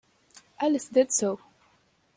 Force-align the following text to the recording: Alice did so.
Alice 0.59 0.87
did 0.89 1.11
so. 1.13 1.39